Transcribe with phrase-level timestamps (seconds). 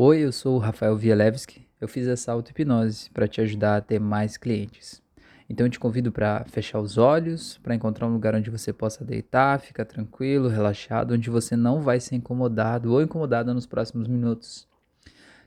[0.00, 1.66] Oi, eu sou o Rafael Vielewski.
[1.80, 5.02] Eu fiz essa auto-hipnose para te ajudar a ter mais clientes.
[5.50, 9.04] Então eu te convido para fechar os olhos, para encontrar um lugar onde você possa
[9.04, 14.68] deitar, ficar tranquilo, relaxado, onde você não vai ser incomodado ou incomodada nos próximos minutos.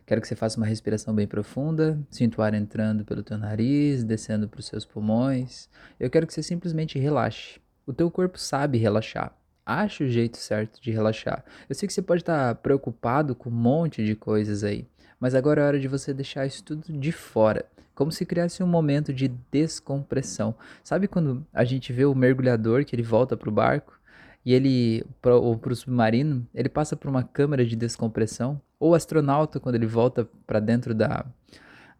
[0.06, 4.04] Quero que você faça uma respiração bem profunda, sinta o ar entrando pelo teu nariz,
[4.04, 5.70] descendo para os seus pulmões.
[5.98, 7.62] Eu quero que você simplesmente relaxe.
[7.88, 9.34] O teu corpo sabe relaxar.
[9.66, 11.44] Ache o jeito certo de relaxar.
[11.70, 14.88] Eu sei que você pode estar preocupado com um monte de coisas aí,
[15.20, 18.68] mas agora é hora de você deixar isso tudo de fora, como se criasse um
[18.68, 20.56] momento de descompressão.
[20.84, 24.00] Sabe quando a gente vê o mergulhador que ele volta para o barco
[24.44, 28.96] e ele ou para o submarino, ele passa por uma câmara de descompressão, ou o
[28.96, 31.24] astronauta quando ele volta para dentro da,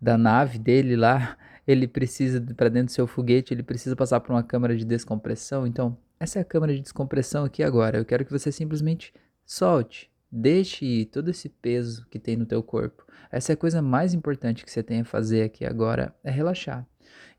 [0.02, 1.38] da nave dele lá,
[1.68, 5.68] ele precisa para dentro do seu foguete, ele precisa passar por uma câmara de descompressão.
[5.68, 7.98] Então, essa é a câmara de descompressão aqui agora.
[7.98, 9.12] Eu quero que você simplesmente
[9.44, 13.04] solte, deixe ir todo esse peso que tem no teu corpo.
[13.32, 16.86] Essa é a coisa mais importante que você tem a fazer aqui agora, é relaxar.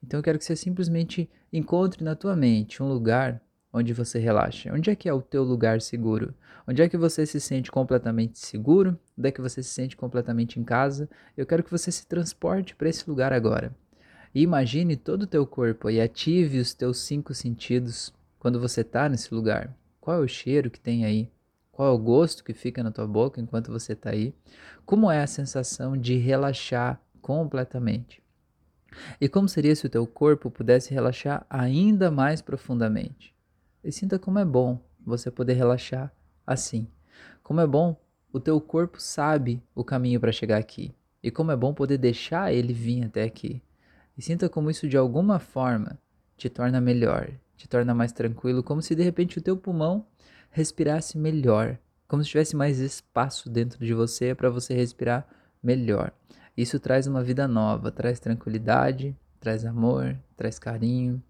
[0.03, 3.41] Então eu quero que você simplesmente encontre na tua mente um lugar
[3.73, 4.73] onde você relaxa.
[4.75, 6.35] Onde é que é o teu lugar seguro?
[6.67, 8.99] Onde é que você se sente completamente seguro?
[9.17, 11.09] Onde é que você se sente completamente em casa?
[11.37, 13.73] Eu quero que você se transporte para esse lugar agora.
[14.35, 18.13] E imagine todo o teu corpo e ative os teus cinco sentidos
[18.43, 19.73] quando você está nesse lugar?
[20.01, 21.31] Qual é o cheiro que tem aí?
[21.71, 24.35] Qual é o gosto que fica na tua boca enquanto você está aí?
[24.85, 28.21] Como é a sensação de relaxar completamente?
[29.21, 33.33] E como seria se o teu corpo pudesse relaxar ainda mais profundamente?
[33.85, 36.13] E sinta como é bom você poder relaxar
[36.45, 36.89] assim.
[37.45, 37.97] Como é bom
[38.33, 40.93] o teu corpo sabe o caminho para chegar aqui.
[41.23, 43.63] E como é bom poder deixar ele vir até aqui.
[44.19, 45.97] E sinta como isso de alguma forma
[46.37, 47.31] te torna melhor,
[47.63, 50.05] te torna mais tranquilo, como se de repente o teu pulmão
[50.51, 55.27] respirasse melhor, como se tivesse mais espaço dentro de você para você respirar
[55.63, 56.13] melhor.
[56.57, 61.23] Isso traz uma vida nova, traz tranquilidade, traz amor, traz carinho.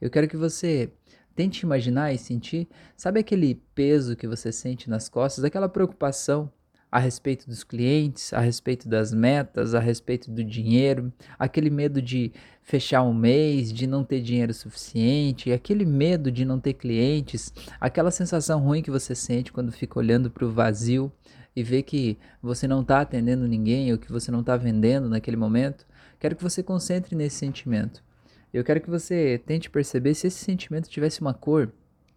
[0.00, 0.90] Eu quero que você
[1.36, 2.66] tente imaginar e sentir,
[2.96, 6.50] sabe aquele peso que você sente nas costas, aquela preocupação
[6.94, 12.30] a respeito dos clientes, a respeito das metas, a respeito do dinheiro, aquele medo de
[12.62, 18.12] fechar um mês, de não ter dinheiro suficiente, aquele medo de não ter clientes, aquela
[18.12, 21.10] sensação ruim que você sente quando fica olhando para o vazio
[21.56, 25.36] e vê que você não está atendendo ninguém ou que você não está vendendo naquele
[25.36, 25.84] momento.
[26.20, 28.04] Quero que você concentre nesse sentimento.
[28.52, 31.72] Eu quero que você tente perceber se esse sentimento tivesse uma cor,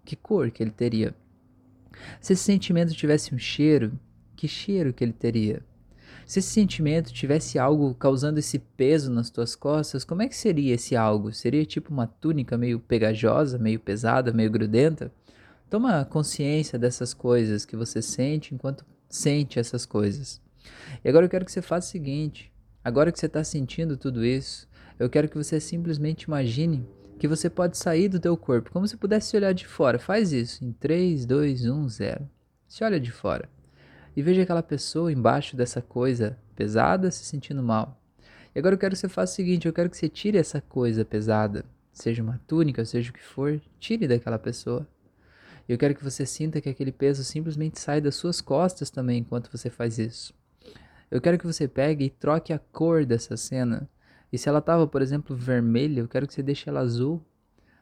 [0.06, 1.16] que cor que ele teria?
[2.22, 4.00] Se esse sentimento tivesse um cheiro,
[4.38, 5.62] que cheiro que ele teria?
[6.26, 10.76] Se esse sentimento tivesse algo causando esse peso nas tuas costas, como é que seria
[10.76, 11.34] esse algo?
[11.34, 15.12] Seria tipo uma túnica meio pegajosa, meio pesada, meio grudenta?
[15.70, 20.42] Toma consciência dessas coisas que você sente enquanto sente essas coisas.
[21.04, 22.52] E agora eu quero que você faça o seguinte:
[22.84, 24.68] agora que você está sentindo tudo isso,
[25.00, 26.86] eu quero que você simplesmente imagine
[27.18, 29.98] que você pode sair do teu corpo, como se pudesse olhar de fora.
[29.98, 32.30] Faz isso em 3, 2, 1, 0.
[32.68, 33.50] Se olha de fora
[34.18, 38.02] e veja aquela pessoa embaixo dessa coisa pesada se sentindo mal.
[38.56, 40.60] E agora eu quero que você faça o seguinte: eu quero que você tire essa
[40.60, 41.64] coisa pesada,
[41.94, 44.88] seja uma túnica, seja o que for, tire daquela pessoa.
[45.70, 49.20] E eu quero que você sinta que aquele peso simplesmente sai das suas costas também
[49.20, 50.34] enquanto você faz isso.
[51.12, 53.88] Eu quero que você pegue e troque a cor dessa cena.
[54.34, 57.24] E se ela estava, por exemplo, vermelha, eu quero que você deixe ela azul.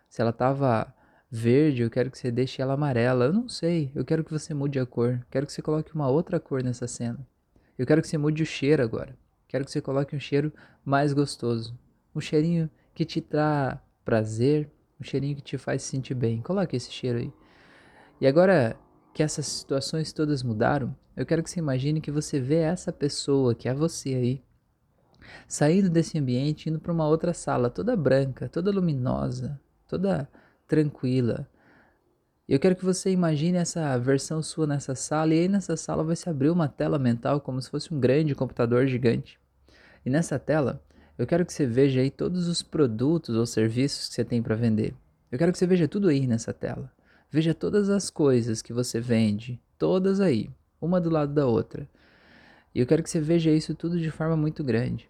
[0.10, 0.94] Se ela estava
[1.30, 3.26] verde, eu quero que você deixe ela amarela.
[3.26, 5.26] Eu não sei, eu quero que você mude a cor.
[5.30, 7.26] Quero que você coloque uma outra cor nessa cena.
[7.78, 9.18] Eu quero que você mude o cheiro agora.
[9.48, 10.52] Quero que você coloque um cheiro
[10.84, 11.78] mais gostoso.
[12.14, 14.70] Um cheirinho que te traz prazer,
[15.00, 16.42] um cheirinho que te faz se sentir bem.
[16.42, 17.34] Coloque esse cheiro aí.
[18.22, 18.78] E agora
[19.14, 23.56] que essas situações todas mudaram, eu quero que você imagine que você vê essa pessoa,
[23.56, 24.44] que é você aí,
[25.48, 30.28] saindo desse ambiente, indo para uma outra sala, toda branca, toda luminosa, toda
[30.68, 31.48] tranquila.
[32.48, 36.16] Eu quero que você imagine essa versão sua nessa sala, e aí nessa sala vai
[36.16, 39.40] se abrir uma tela mental como se fosse um grande computador gigante.
[40.06, 40.84] E nessa tela,
[41.18, 44.54] eu quero que você veja aí todos os produtos ou serviços que você tem para
[44.54, 44.94] vender.
[45.32, 46.92] Eu quero que você veja tudo aí nessa tela.
[47.32, 51.90] Veja todas as coisas que você vende, todas aí, uma do lado da outra.
[52.74, 55.10] E eu quero que você veja isso tudo de forma muito grande.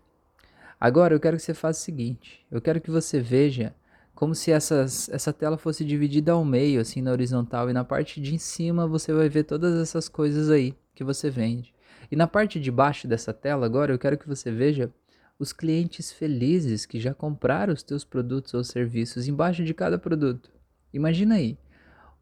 [0.79, 3.75] Agora eu quero que você faça o seguinte: eu quero que você veja
[4.15, 8.21] como se essas, essa tela fosse dividida ao meio, assim, na horizontal, e na parte
[8.21, 11.73] de cima você vai ver todas essas coisas aí que você vende.
[12.09, 14.91] E na parte de baixo dessa tela, agora, eu quero que você veja
[15.37, 20.49] os clientes felizes que já compraram os teus produtos ou serviços embaixo de cada produto.
[20.93, 21.57] Imagina aí,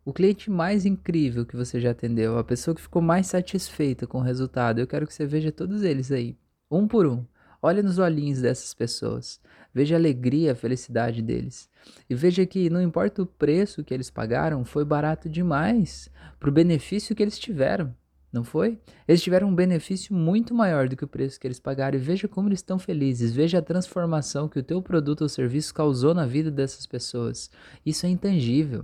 [0.03, 4.17] o cliente mais incrível que você já atendeu, a pessoa que ficou mais satisfeita com
[4.17, 4.79] o resultado.
[4.79, 6.35] Eu quero que você veja todos eles aí,
[6.71, 7.23] um por um.
[7.65, 9.39] Olha nos olhinhos dessas pessoas.
[9.73, 11.69] Veja a alegria, a felicidade deles.
[12.09, 16.51] E veja que não importa o preço que eles pagaram, foi barato demais para o
[16.51, 17.95] benefício que eles tiveram.
[18.33, 18.81] Não foi?
[19.07, 21.97] Eles tiveram um benefício muito maior do que o preço que eles pagaram.
[21.97, 23.33] E veja como eles estão felizes.
[23.33, 27.49] Veja a transformação que o teu produto ou serviço causou na vida dessas pessoas.
[27.85, 28.83] Isso é intangível.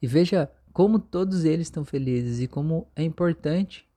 [0.00, 3.88] E veja como todos eles estão felizes e como é importante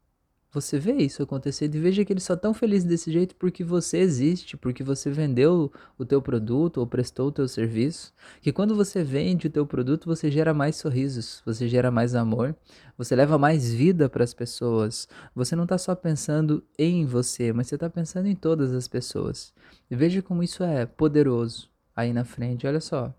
[0.51, 3.99] você vê isso acontecendo e veja que eles só estão felizes desse jeito porque você
[3.99, 8.11] existe, porque você vendeu o teu produto ou prestou o teu serviço.
[8.41, 12.55] Que quando você vende o teu produto, você gera mais sorrisos, você gera mais amor,
[12.97, 15.07] você leva mais vida para as pessoas.
[15.35, 19.53] Você não está só pensando em você, mas você está pensando em todas as pessoas.
[19.89, 22.65] E veja como isso é poderoso aí na frente.
[22.65, 23.13] Olha só,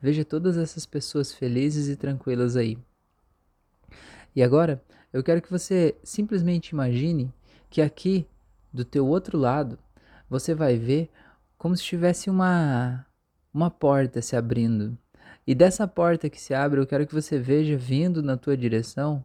[0.00, 2.78] veja todas essas pessoas felizes e tranquilas aí.
[4.36, 4.80] E agora,
[5.16, 7.32] eu quero que você simplesmente imagine
[7.70, 8.26] que aqui
[8.70, 9.78] do teu outro lado
[10.28, 11.08] você vai ver
[11.56, 13.06] como se tivesse uma
[13.52, 14.94] uma porta se abrindo.
[15.46, 19.24] E dessa porta que se abre, eu quero que você veja vindo na tua direção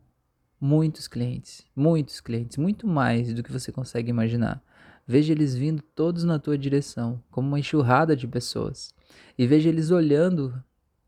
[0.61, 4.63] muitos clientes, muitos clientes, muito mais do que você consegue imaginar.
[5.05, 8.93] Veja eles vindo todos na tua direção, como uma enxurrada de pessoas.
[9.37, 10.53] E veja eles olhando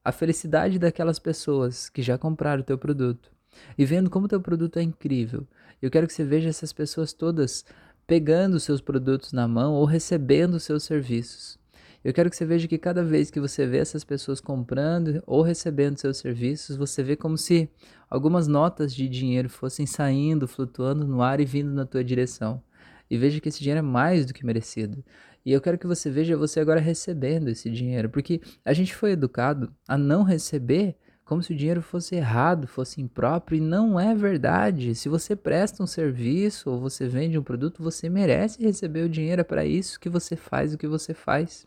[0.04, 3.33] a felicidade daquelas pessoas que já compraram o teu produto
[3.78, 5.48] e vendo como teu produto é incrível.
[5.82, 7.66] Eu quero que você veja essas pessoas todas
[8.06, 11.58] pegando seus produtos na mão ou recebendo seus serviços.
[12.04, 15.42] Eu quero que você veja que cada vez que você vê essas pessoas comprando ou
[15.42, 17.70] recebendo seus serviços, você vê como se
[18.10, 22.62] algumas notas de dinheiro fossem saindo, flutuando no ar e vindo na tua direção.
[23.10, 25.04] E veja que esse dinheiro é mais do que merecido.
[25.46, 29.12] E eu quero que você veja você agora recebendo esse dinheiro, porque a gente foi
[29.12, 34.14] educado a não receber como se o dinheiro fosse errado, fosse impróprio, e não é
[34.14, 34.94] verdade.
[34.96, 39.42] Se você presta um serviço ou você vende um produto, você merece receber o dinheiro
[39.42, 41.66] é para isso que você faz o que você faz.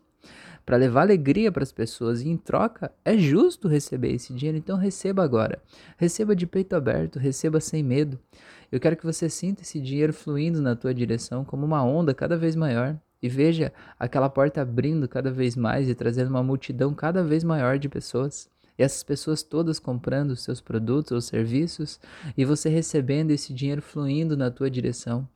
[0.64, 4.76] Para levar alegria para as pessoas e em troca é justo receber esse dinheiro, então
[4.76, 5.62] receba agora.
[5.97, 8.19] Receba de peito aberto, receba sem medo.
[8.70, 12.37] Eu quero que você sinta esse dinheiro fluindo na tua direção como uma onda cada
[12.37, 17.23] vez maior e veja aquela porta abrindo cada vez mais e trazendo uma multidão cada
[17.23, 18.50] vez maior de pessoas.
[18.78, 21.99] E essas pessoas todas comprando seus produtos ou serviços
[22.37, 25.28] e você recebendo esse dinheiro fluindo na tua direção.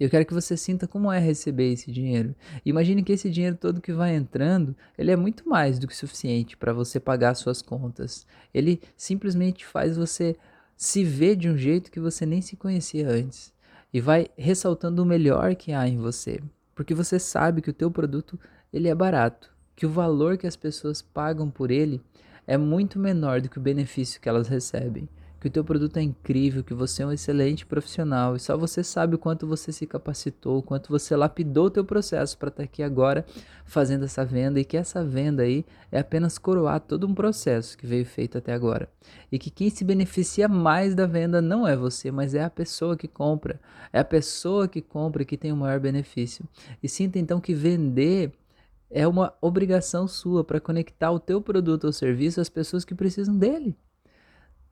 [0.00, 2.34] Eu quero que você sinta como é receber esse dinheiro.
[2.64, 6.56] Imagine que esse dinheiro todo que vai entrando, ele é muito mais do que suficiente
[6.56, 8.26] para você pagar suas contas.
[8.52, 10.36] Ele simplesmente faz você
[10.76, 13.52] se ver de um jeito que você nem se conhecia antes
[13.92, 16.40] e vai ressaltando o melhor que há em você,
[16.74, 18.38] porque você sabe que o teu produto
[18.72, 22.00] ele é barato, que o valor que as pessoas pagam por ele
[22.48, 25.06] é muito menor do que o benefício que elas recebem.
[25.38, 28.82] Que o teu produto é incrível, que você é um excelente profissional e só você
[28.82, 32.62] sabe o quanto você se capacitou, o quanto você lapidou o teu processo para estar
[32.64, 33.24] aqui agora
[33.66, 37.86] fazendo essa venda e que essa venda aí é apenas coroar todo um processo que
[37.86, 38.88] veio feito até agora.
[39.30, 42.96] E que quem se beneficia mais da venda não é você, mas é a pessoa
[42.96, 43.60] que compra.
[43.92, 46.44] É a pessoa que compra que tem o maior benefício.
[46.82, 48.32] E sinta então que vender
[48.90, 53.36] é uma obrigação sua para conectar o teu produto ou serviço às pessoas que precisam
[53.36, 53.76] dele.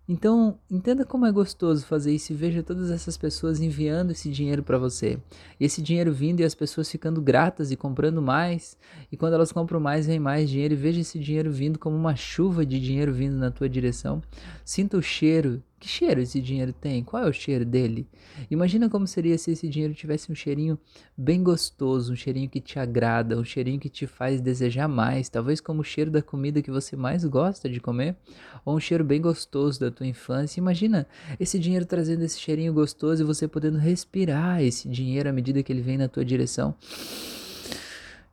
[0.09, 4.63] Então, entenda como é gostoso fazer isso e veja todas essas pessoas enviando esse dinheiro
[4.63, 5.19] para você.
[5.59, 8.77] Esse dinheiro vindo e as pessoas ficando gratas e comprando mais.
[9.11, 10.75] E quando elas compram mais, vem mais dinheiro.
[10.75, 14.23] E veja esse dinheiro vindo como uma chuva de dinheiro vindo na tua direção.
[14.65, 17.05] Sinta o cheiro que cheiro esse dinheiro tem?
[17.05, 18.09] Qual é o cheiro dele?
[18.51, 20.79] Imagina como seria se esse dinheiro tivesse um cheirinho
[21.17, 25.61] bem gostoso, um cheirinho que te agrada, um cheirinho que te faz desejar mais, talvez
[25.61, 28.17] como o cheiro da comida que você mais gosta de comer,
[28.65, 30.59] ou um cheiro bem gostoso da tua infância.
[30.59, 31.07] Imagina
[31.39, 35.73] esse dinheiro trazendo esse cheirinho gostoso e você podendo respirar esse dinheiro à medida que
[35.73, 36.75] ele vem na tua direção.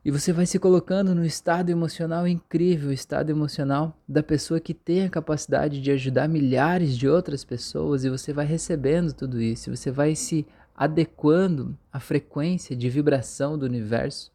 [0.04, 5.02] E você vai se colocando no estado emocional incrível, estado emocional da pessoa que tem
[5.02, 9.90] a capacidade de ajudar milhares de outras pessoas e você vai recebendo tudo isso, você
[9.90, 10.46] vai se
[10.76, 14.30] adequando à frequência de vibração do universo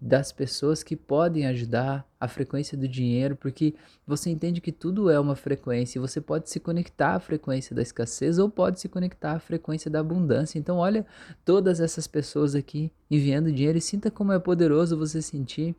[0.00, 3.74] das pessoas que podem ajudar a frequência do dinheiro, porque
[4.06, 7.82] você entende que tudo é uma frequência e você pode se conectar à frequência da
[7.82, 10.58] escassez ou pode se conectar à frequência da abundância.
[10.58, 11.06] Então, olha
[11.44, 15.74] todas essas pessoas aqui enviando dinheiro e sinta como é poderoso você sentir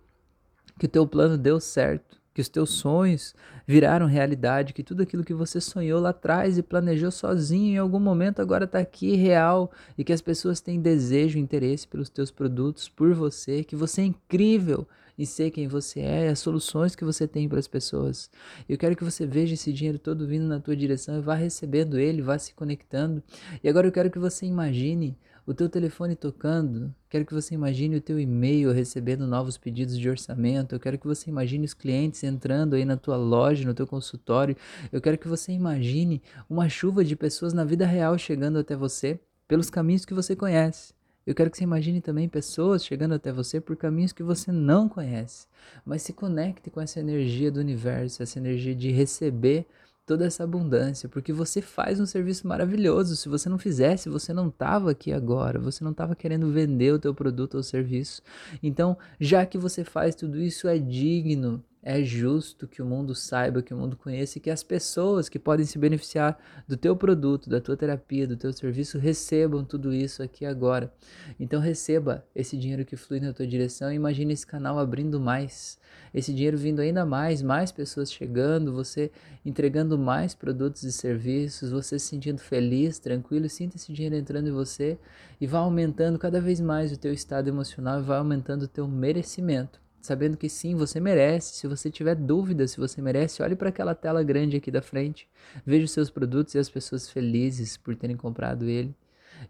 [0.80, 3.34] que o teu plano deu certo, que os teus sonhos
[3.66, 8.00] viraram realidade, que tudo aquilo que você sonhou lá atrás e planejou sozinho em algum
[8.00, 12.88] momento agora está aqui real e que as pessoas têm desejo, interesse pelos teus produtos,
[12.88, 17.28] por você, que você é incrível em ser quem você é, as soluções que você
[17.28, 18.30] tem para as pessoas.
[18.70, 21.98] Eu quero que você veja esse dinheiro todo vindo na tua direção e vá recebendo
[21.98, 23.24] ele, vá se conectando.
[23.64, 25.18] E agora eu quero que você imagine
[25.48, 30.10] o teu telefone tocando, quero que você imagine o teu e-mail recebendo novos pedidos de
[30.10, 33.88] orçamento, eu quero que você imagine os clientes entrando aí na tua loja, no teu
[33.88, 34.58] consultório,
[34.92, 39.22] eu quero que você imagine uma chuva de pessoas na vida real chegando até você
[39.48, 40.94] pelos caminhos que você conhece.
[41.26, 44.90] Eu quero que você imagine também pessoas chegando até você por caminhos que você não
[44.90, 45.48] conhece,
[45.86, 49.66] mas se conecte com essa energia do universo, essa energia de receber
[50.08, 53.16] toda essa abundância, porque você faz um serviço maravilhoso.
[53.18, 57.00] Se você não fizesse, você não estava aqui agora, você não estava querendo vender o
[57.00, 58.22] teu produto ou serviço.
[58.64, 63.62] Então, já que você faz tudo isso, é digno é justo que o mundo saiba,
[63.62, 67.50] que o mundo conheça e que as pessoas que podem se beneficiar do teu produto,
[67.50, 70.92] da tua terapia, do teu serviço recebam tudo isso aqui agora.
[71.40, 75.80] Então receba esse dinheiro que flui na tua direção e imagine esse canal abrindo mais,
[76.14, 79.12] esse dinheiro vindo ainda mais, mais pessoas chegando, você
[79.46, 84.52] entregando mais produtos e serviços, você se sentindo feliz, tranquilo, sinta esse dinheiro entrando em
[84.52, 84.98] você
[85.40, 88.88] e vá aumentando cada vez mais o teu estado emocional e vai aumentando o teu
[88.88, 91.56] merecimento sabendo que sim, você merece.
[91.56, 95.28] Se você tiver dúvida se você merece, olhe para aquela tela grande aqui da frente,
[95.66, 98.96] veja os seus produtos e as pessoas felizes por terem comprado ele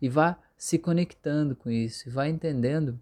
[0.01, 2.99] e vá se conectando com isso e vá entendendo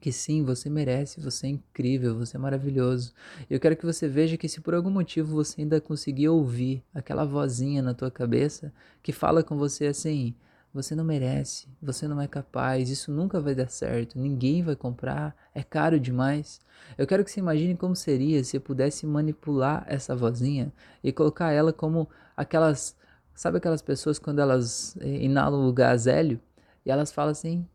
[0.00, 3.14] que sim, você merece, você é incrível, você é maravilhoso.
[3.48, 7.24] Eu quero que você veja que se por algum motivo você ainda conseguir ouvir aquela
[7.24, 10.34] vozinha na tua cabeça que fala com você assim:
[10.72, 15.36] você não merece, você não é capaz, isso nunca vai dar certo, ninguém vai comprar,
[15.54, 16.60] é caro demais.
[16.96, 20.72] Eu quero que você imagine como seria se eu pudesse manipular essa vozinha
[21.04, 22.96] e colocar ela como aquelas,
[23.34, 26.40] sabe aquelas pessoas quando elas eh, inalam o gás hélio
[26.86, 27.66] e elas falam assim: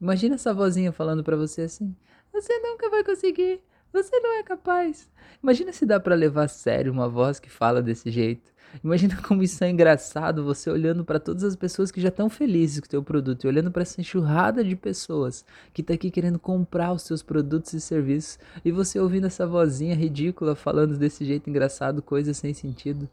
[0.00, 1.94] Imagina essa vozinha falando para você assim:
[2.32, 3.60] Você nunca vai conseguir,
[3.92, 5.10] você não é capaz.
[5.42, 8.52] Imagina se dá para levar a sério uma voz que fala desse jeito.
[8.82, 12.80] Imagina como isso é engraçado, você olhando para todas as pessoas que já estão felizes
[12.80, 16.38] com o teu produto e olhando para essa enxurrada de pessoas que está aqui querendo
[16.38, 21.50] comprar os seus produtos e serviços e você ouvindo essa vozinha ridícula falando desse jeito
[21.50, 23.08] engraçado, coisas sem sentido.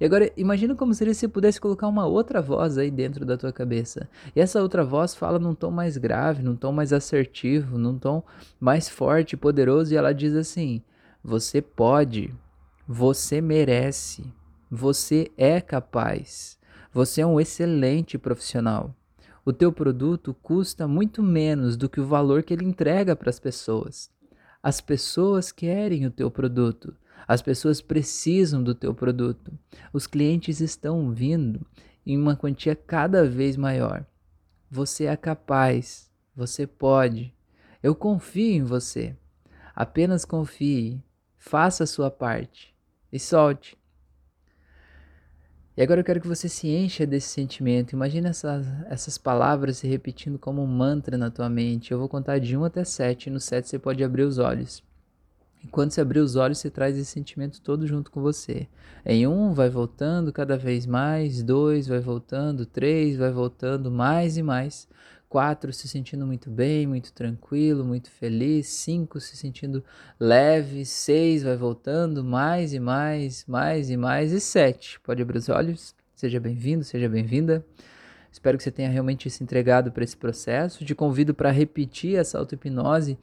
[0.00, 3.52] E agora imagina como seria se pudesse colocar uma outra voz aí dentro da tua
[3.52, 4.08] cabeça.
[4.34, 8.22] E essa outra voz fala num tom mais grave, num tom mais assertivo, num tom
[8.60, 10.82] mais forte poderoso e ela diz assim:
[11.22, 12.32] "Você pode,
[12.86, 14.24] você merece,
[14.70, 16.58] você é capaz.
[16.92, 18.94] Você é um excelente profissional.
[19.44, 23.40] O teu produto custa muito menos do que o valor que ele entrega para as
[23.40, 24.10] pessoas.
[24.62, 26.94] As pessoas querem o teu produto.
[27.26, 29.52] As pessoas precisam do teu produto.
[29.92, 31.64] Os clientes estão vindo
[32.04, 34.04] em uma quantia cada vez maior.
[34.70, 36.10] Você é capaz.
[36.36, 37.34] Você pode.
[37.82, 39.16] Eu confio em você.
[39.74, 41.02] Apenas confie.
[41.38, 42.74] Faça a sua parte
[43.10, 43.77] e solte.
[45.78, 47.92] E agora eu quero que você se encha desse sentimento.
[47.92, 51.92] Imagina essas, essas palavras se repetindo como um mantra na tua mente.
[51.92, 53.28] Eu vou contar de 1 até 7.
[53.28, 54.82] E no 7 você pode abrir os olhos.
[55.62, 58.66] E quando você abrir os olhos, você traz esse sentimento todo junto com você.
[59.06, 61.44] Em um, vai voltando cada vez mais.
[61.44, 62.66] Dois, vai voltando.
[62.66, 64.88] Três, vai voltando mais e mais.
[65.28, 69.84] 4 se sentindo muito bem, muito tranquilo, muito feliz, 5 se sentindo
[70.18, 75.48] leve, 6 vai voltando mais e mais, mais e mais, e 7 pode abrir os
[75.48, 77.64] olhos, seja bem-vindo, seja bem-vinda.
[78.30, 80.84] Espero que você tenha realmente se entregado para esse processo.
[80.84, 83.18] Te convido para repetir essa auto-hipnose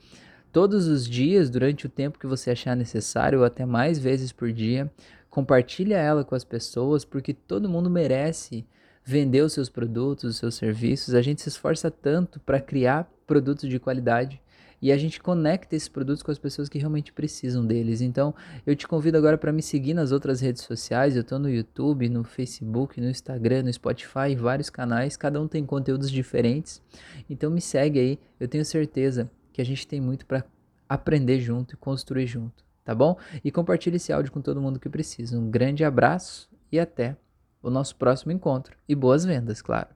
[0.51, 4.51] todos os dias, durante o tempo que você achar necessário, ou até mais vezes por
[4.51, 4.91] dia.
[5.29, 8.65] Compartilha ela com as pessoas, porque todo mundo merece
[9.05, 11.13] vender os seus produtos, os seus serviços.
[11.13, 14.41] A gente se esforça tanto para criar produtos de qualidade
[14.81, 18.01] e a gente conecta esses produtos com as pessoas que realmente precisam deles.
[18.01, 18.35] Então,
[18.65, 21.15] eu te convido agora para me seguir nas outras redes sociais.
[21.15, 25.15] Eu estou no YouTube, no Facebook, no Instagram, no Spotify, vários canais.
[25.15, 26.81] Cada um tem conteúdos diferentes.
[27.29, 28.19] Então, me segue aí.
[28.39, 30.43] Eu tenho certeza que a gente tem muito para
[30.89, 33.17] aprender junto e construir junto, tá bom?
[33.43, 35.39] E compartilhe esse áudio com todo mundo que precisa.
[35.39, 37.15] Um grande abraço e até
[37.65, 38.77] o nosso próximo encontro.
[38.87, 39.89] E boas vendas, claro!